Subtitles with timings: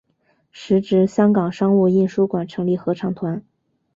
[0.49, 3.45] 时值香港商务印书馆成立合唱团。